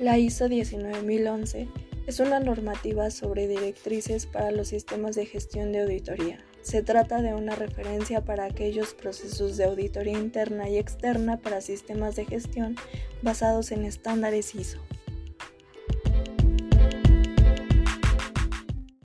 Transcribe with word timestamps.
La 0.00 0.18
ISO 0.18 0.48
19011 0.48 1.68
es 2.08 2.18
una 2.18 2.40
normativa 2.40 3.10
sobre 3.10 3.46
directrices 3.46 4.26
para 4.26 4.50
los 4.50 4.66
sistemas 4.66 5.14
de 5.14 5.24
gestión 5.24 5.70
de 5.70 5.82
auditoría. 5.82 6.44
Se 6.62 6.82
trata 6.82 7.22
de 7.22 7.32
una 7.32 7.54
referencia 7.54 8.24
para 8.24 8.46
aquellos 8.46 8.92
procesos 8.92 9.56
de 9.56 9.66
auditoría 9.66 10.18
interna 10.18 10.68
y 10.68 10.78
externa 10.78 11.36
para 11.36 11.60
sistemas 11.60 12.16
de 12.16 12.24
gestión 12.24 12.74
basados 13.22 13.70
en 13.70 13.84
estándares 13.84 14.56
ISO. 14.56 14.80